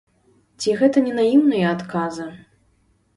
[0.61, 2.25] Ці гэта не наіўныя адказы?